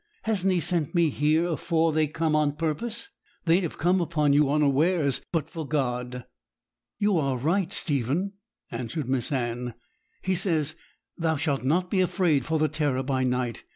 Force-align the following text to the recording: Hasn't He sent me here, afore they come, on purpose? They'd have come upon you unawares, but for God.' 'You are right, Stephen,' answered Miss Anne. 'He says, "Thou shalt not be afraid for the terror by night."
Hasn't 0.23 0.51
He 0.51 0.59
sent 0.59 0.95
me 0.95 1.11
here, 1.11 1.45
afore 1.45 1.93
they 1.93 2.07
come, 2.07 2.35
on 2.35 2.53
purpose? 2.53 3.09
They'd 3.45 3.61
have 3.61 3.77
come 3.77 4.01
upon 4.01 4.33
you 4.33 4.49
unawares, 4.49 5.21
but 5.31 5.47
for 5.47 5.67
God.' 5.67 6.25
'You 6.97 7.19
are 7.19 7.37
right, 7.37 7.71
Stephen,' 7.71 8.33
answered 8.71 9.07
Miss 9.07 9.31
Anne. 9.31 9.75
'He 10.23 10.33
says, 10.33 10.75
"Thou 11.19 11.35
shalt 11.35 11.63
not 11.63 11.91
be 11.91 12.01
afraid 12.01 12.47
for 12.47 12.57
the 12.57 12.67
terror 12.67 13.03
by 13.03 13.23
night." 13.23 13.63